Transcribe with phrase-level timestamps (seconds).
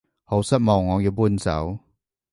[0.23, 1.77] 好失望我要搬走